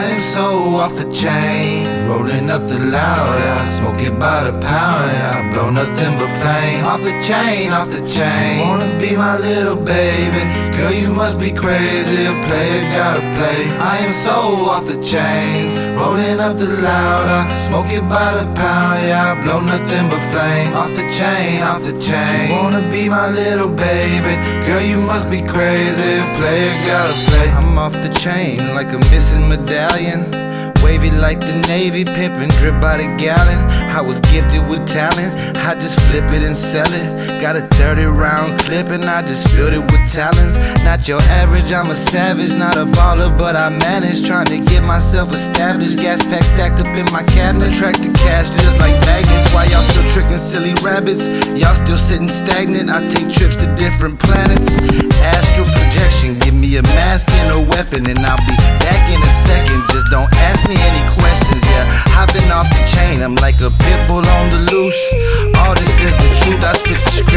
[0.00, 3.66] I am so off the chain, rolling up the loud, yeah.
[3.66, 5.52] Smoke it by the pound, yeah.
[5.52, 6.86] Blow nothing but flame.
[6.86, 8.60] Off the chain, off the chain.
[8.66, 10.40] Wanna be my little baby,
[10.80, 12.24] girl you must be crazy.
[12.24, 13.60] A player gotta play.
[13.92, 14.36] I am so
[14.72, 17.56] off the chain, rolling up the loud, yeah.
[17.56, 19.32] Smoke it by the pound, yeah.
[19.32, 20.72] I Blow nothing but flame.
[20.80, 22.48] Off the chain, off the chain.
[22.48, 24.34] You Wanna be my little baby,
[24.66, 26.10] girl you must be crazy.
[26.24, 27.48] A player gotta play.
[27.58, 30.69] I'm off the chain like a missing medallion.
[30.82, 33.58] Wavy like the Navy, pimpin', drip by the gallon.
[33.90, 37.40] I was gifted with talent, I just flip it and sell it.
[37.40, 40.56] Got a 30 round clip and I just filled it with talents.
[40.84, 44.26] Not your average, I'm a savage, not a baller, but I manage.
[44.26, 45.98] Trying to get myself established.
[45.98, 47.72] Gas pack stacked up in my cabinet.
[47.74, 49.48] Track the cash just like magnets.
[49.52, 51.24] Why y'all still tricking silly rabbits?
[51.58, 52.90] Y'all still sitting stagnant.
[52.90, 54.76] I take trips to different planets.
[55.20, 59.32] Astral projection, give me a mask and a weapon, and I'll be back in a
[59.32, 59.49] second.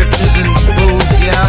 [0.05, 1.47] Scriptures in the booth, yeah.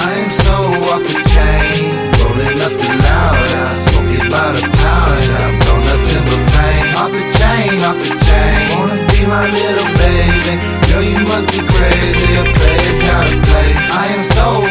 [0.00, 0.54] I am so
[0.94, 1.90] off the chain,
[2.22, 3.74] rolling up the loud, yeah.
[3.74, 5.58] Smoke it by the pound, yeah.
[5.60, 6.88] Blow nothing but flame.
[7.00, 8.58] Off the chain, off the chain.
[8.74, 10.54] Wanna be my little baby,
[10.86, 12.30] girl, you must be crazy.
[12.38, 13.70] A player gotta play.
[13.90, 14.69] I am so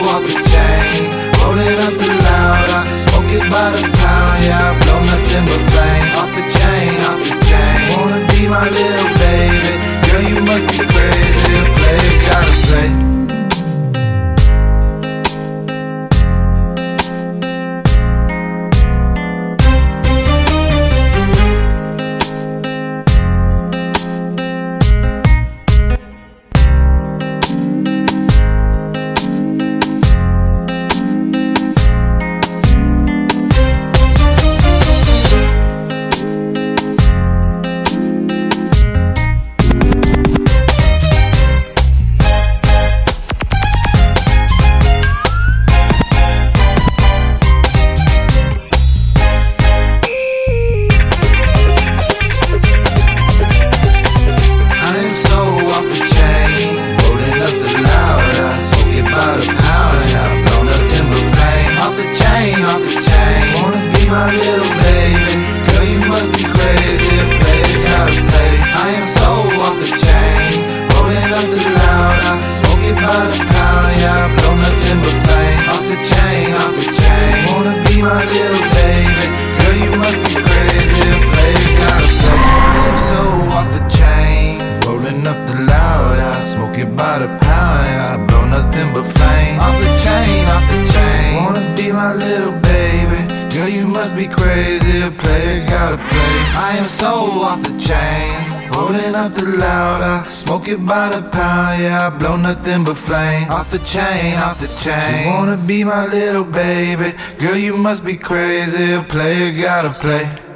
[87.00, 89.58] by the I blow nothing but flame.
[89.64, 93.22] Off the chain, off the chain, wanna be my little baby,
[93.56, 96.36] girl you must be crazy, a player gotta play.
[96.68, 97.12] I am so
[97.50, 98.36] off the chain.
[98.76, 102.98] Rolling up the loud, I smoke it by the pound, yeah, I blow nothing but
[102.98, 103.50] flame.
[103.50, 105.28] Off the chain, off the chain.
[105.28, 110.49] You wanna be my little baby, girl, you must be crazy, a player gotta play.